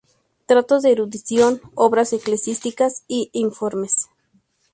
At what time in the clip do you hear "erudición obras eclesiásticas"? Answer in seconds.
0.93-3.03